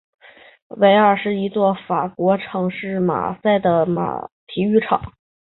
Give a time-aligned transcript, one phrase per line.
[0.69, 3.85] 韦洛德罗姆球场是一座设在法国城市马赛的
[4.47, 5.13] 体育场。